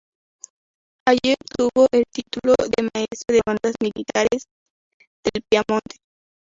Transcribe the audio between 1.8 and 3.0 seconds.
el título de